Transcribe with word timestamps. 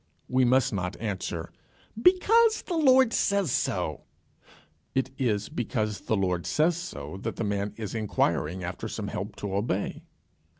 We 0.27 0.45
must 0.45 0.73
not 0.73 0.99
answer 0.99 1.51
"Because 2.01 2.63
the 2.63 2.73
Lord 2.73 3.13
says 3.13 3.51
so." 3.51 4.01
It 4.95 5.11
is 5.19 5.47
because 5.47 5.99
the 6.01 6.17
Lord 6.17 6.47
says 6.47 6.75
so 6.75 7.17
that 7.21 7.35
the 7.35 7.43
man 7.43 7.75
is 7.77 7.93
inquiring 7.93 8.63
after 8.63 8.87
some 8.87 9.09
help 9.09 9.35
to 9.35 9.53
obey. 9.53 10.01